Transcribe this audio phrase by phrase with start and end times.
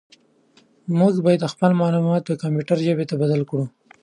[0.99, 3.65] موږ باید خپل معلومات د کمپیوټر ژبې ته بدل کړو.